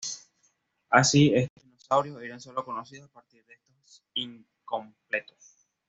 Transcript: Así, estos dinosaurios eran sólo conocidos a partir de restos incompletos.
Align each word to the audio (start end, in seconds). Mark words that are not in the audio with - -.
Así, 0.89 1.31
estos 1.35 1.63
dinosaurios 1.63 2.23
eran 2.23 2.41
sólo 2.41 2.65
conocidos 2.65 3.07
a 3.07 3.13
partir 3.13 3.45
de 3.45 3.53
restos 3.53 4.03
incompletos. 4.15 5.67